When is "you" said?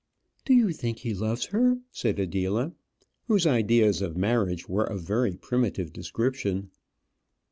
0.55-0.71